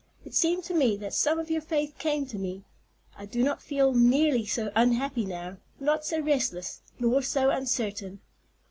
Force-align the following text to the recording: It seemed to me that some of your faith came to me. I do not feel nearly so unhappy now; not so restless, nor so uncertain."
It 0.25 0.33
seemed 0.33 0.63
to 0.63 0.73
me 0.73 0.97
that 0.97 1.13
some 1.13 1.37
of 1.37 1.51
your 1.51 1.61
faith 1.61 1.93
came 1.99 2.25
to 2.25 2.39
me. 2.39 2.63
I 3.15 3.27
do 3.27 3.43
not 3.43 3.61
feel 3.61 3.93
nearly 3.93 4.47
so 4.47 4.71
unhappy 4.75 5.25
now; 5.25 5.57
not 5.79 6.03
so 6.05 6.19
restless, 6.19 6.81
nor 6.97 7.21
so 7.21 7.51
uncertain." 7.51 8.19